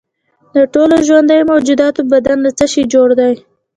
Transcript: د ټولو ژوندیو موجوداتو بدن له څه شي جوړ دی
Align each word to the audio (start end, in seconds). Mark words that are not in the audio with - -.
د 0.55 0.57
ټولو 0.73 0.95
ژوندیو 1.07 1.49
موجوداتو 1.51 2.01
بدن 2.11 2.37
له 2.45 2.51
څه 2.57 2.65
شي 2.73 2.83
جوړ 2.93 3.07
دی 3.19 3.33